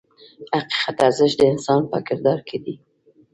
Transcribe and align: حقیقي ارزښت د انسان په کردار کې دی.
حقیقي 0.81 0.99
ارزښت 1.07 1.37
د 1.39 1.43
انسان 1.53 1.81
په 1.91 1.97
کردار 2.07 2.39
کې 2.47 2.57
دی. 2.63 2.75